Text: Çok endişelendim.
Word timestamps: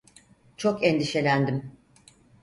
Çok 0.57 0.83
endişelendim. 0.83 1.71